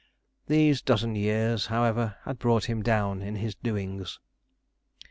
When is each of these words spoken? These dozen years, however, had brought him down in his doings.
These 0.47 0.81
dozen 0.81 1.13
years, 1.13 1.67
however, 1.67 2.15
had 2.23 2.39
brought 2.39 2.65
him 2.65 2.81
down 2.81 3.21
in 3.21 3.35
his 3.35 3.53
doings. 3.53 4.19